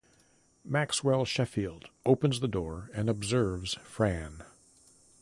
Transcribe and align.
Maxwell 0.65 1.25
Sheffield 1.25 1.89
opens 2.07 2.39
the 2.39 2.47
door 2.47 2.89
and 2.91 3.07
observes 3.07 3.75
Fran. 3.83 4.43